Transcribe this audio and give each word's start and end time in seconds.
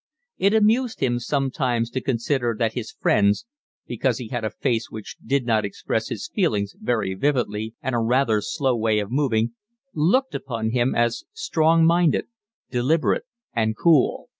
It 0.39 0.55
amused 0.55 0.99
him 0.99 1.19
sometimes 1.19 1.91
to 1.91 2.01
consider 2.01 2.55
that 2.57 2.73
his 2.73 2.89
friends, 2.91 3.45
because 3.85 4.17
he 4.17 4.29
had 4.29 4.43
a 4.43 4.49
face 4.49 4.89
which 4.89 5.15
did 5.23 5.45
not 5.45 5.63
express 5.63 6.07
his 6.09 6.27
feelings 6.27 6.73
very 6.81 7.13
vividly 7.13 7.75
and 7.83 7.93
a 7.93 7.99
rather 7.99 8.41
slow 8.41 8.75
way 8.75 8.97
of 8.97 9.11
moving, 9.11 9.53
looked 9.93 10.33
upon 10.33 10.71
him 10.71 10.95
as 10.95 11.25
strong 11.33 11.85
minded, 11.85 12.25
deliberate, 12.71 13.25
and 13.53 13.77
cool. 13.77 14.29